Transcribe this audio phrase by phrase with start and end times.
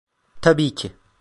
[0.41, 0.91] Tabii ki.